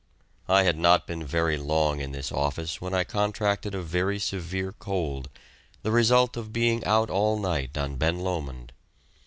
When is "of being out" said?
6.35-7.11